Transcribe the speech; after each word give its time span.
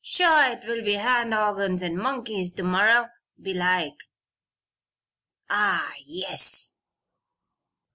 Sure, 0.03 0.55
'twill 0.59 0.83
be 0.83 0.95
hand 0.95 1.31
organs 1.31 1.83
an' 1.83 1.93
moonkeys 1.95 2.51
to 2.55 2.63
morrer, 2.63 3.11
belike. 3.39 4.01
Ah, 5.47 5.93
yes!" 6.03 6.73